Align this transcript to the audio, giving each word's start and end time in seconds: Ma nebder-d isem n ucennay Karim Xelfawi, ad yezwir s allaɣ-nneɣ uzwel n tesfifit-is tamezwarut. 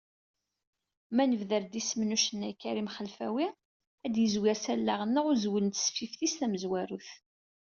Ma 1.15 1.23
nebder-d 1.25 1.73
isem 1.81 2.01
n 2.05 2.15
ucennay 2.17 2.53
Karim 2.61 2.89
Xelfawi, 2.95 3.47
ad 4.05 4.13
yezwir 4.17 4.57
s 4.63 4.65
allaɣ-nneɣ 4.73 5.25
uzwel 5.31 5.63
n 5.65 5.69
tesfifit-is 5.71 6.33
tamezwarut. 6.39 7.09